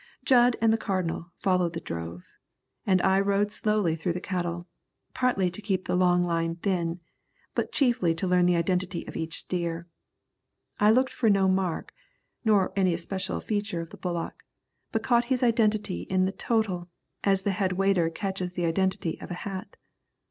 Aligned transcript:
Jud 0.25 0.55
and 0.59 0.73
the 0.73 0.79
Cardinal 0.79 1.29
followed 1.37 1.73
the 1.73 1.79
drove, 1.79 2.23
and 2.87 2.99
I 3.03 3.19
rode 3.19 3.51
slowly 3.51 3.95
through 3.95 4.13
the 4.13 4.19
cattle, 4.19 4.65
partly 5.13 5.51
to 5.51 5.61
keep 5.61 5.85
the 5.85 5.95
long 5.95 6.23
line 6.23 6.55
thin, 6.55 6.99
but 7.53 7.71
chiefly 7.71 8.15
to 8.15 8.25
learn 8.25 8.47
the 8.47 8.55
identity 8.55 9.07
of 9.07 9.15
each 9.15 9.41
steer. 9.41 9.85
I 10.79 10.89
looked 10.89 11.13
for 11.13 11.29
no 11.29 11.47
mark, 11.47 11.93
nor 12.43 12.73
any 12.75 12.95
especial 12.95 13.39
feature 13.41 13.81
of 13.81 13.91
the 13.91 13.97
bullock, 13.97 14.41
but 14.91 15.03
caught 15.03 15.25
his 15.25 15.43
identity 15.43 16.07
in 16.09 16.25
the 16.25 16.31
total 16.31 16.89
as 17.23 17.43
the 17.43 17.51
head 17.51 17.73
waiter 17.73 18.09
catches 18.09 18.53
the 18.53 18.65
identity 18.65 19.21
of 19.21 19.29
a 19.29 19.35
hat. 19.45 19.75